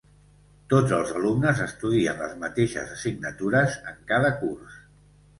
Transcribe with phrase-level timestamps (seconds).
[0.73, 4.81] Tots els alumnes estudien les mateixes assignatures en cada curs.